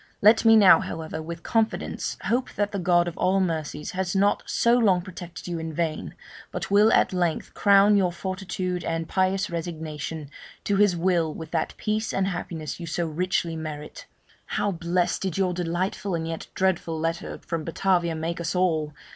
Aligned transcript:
Let 0.19 0.45
me 0.45 0.55
now, 0.55 0.79
however, 0.79 1.21
with 1.21 1.43
confidence 1.43 2.17
hope 2.23 2.51
that 2.53 2.71
the 2.71 2.79
God 2.79 3.07
of 3.07 3.15
all 3.19 3.39
mercies 3.39 3.91
has 3.91 4.15
not 4.15 4.41
so 4.47 4.73
long 4.75 5.03
protected 5.03 5.45
you 5.47 5.59
in 5.59 5.71
vain, 5.71 6.15
but 6.51 6.71
will 6.71 6.91
at 6.91 7.13
length 7.13 7.53
crown 7.53 7.95
your 7.95 8.11
fortitude 8.11 8.83
and 8.83 9.07
pious 9.07 9.51
resignation 9.51 10.31
to 10.63 10.77
His 10.77 10.97
will 10.97 11.31
with 11.31 11.51
that 11.51 11.75
peace 11.77 12.15
and 12.15 12.25
happiness 12.29 12.79
you 12.79 12.87
so 12.87 13.05
richly 13.05 13.55
merit. 13.55 14.07
How 14.47 14.71
blest 14.71 15.21
did 15.21 15.37
your 15.37 15.53
delightful 15.53 16.15
and 16.15 16.27
yet 16.27 16.47
dreadful 16.55 16.99
letter 16.99 17.37
from 17.37 17.63
Batavia 17.63 18.15
make 18.15 18.41
us 18.41 18.55
all! 18.55 18.95